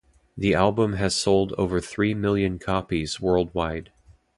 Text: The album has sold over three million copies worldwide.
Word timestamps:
The 0.35 0.55
album 0.55 0.93
has 0.93 1.15
sold 1.15 1.53
over 1.59 1.79
three 1.79 2.15
million 2.15 2.57
copies 2.57 3.21
worldwide. 3.21 3.91